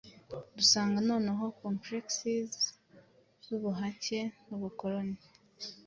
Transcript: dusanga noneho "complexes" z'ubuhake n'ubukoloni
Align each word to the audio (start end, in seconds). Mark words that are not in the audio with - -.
dusanga 0.57 0.97
noneho 1.09 1.43
"complexes" 1.61 2.53
z'ubuhake 3.43 4.19
n'ubukoloni 4.47 5.17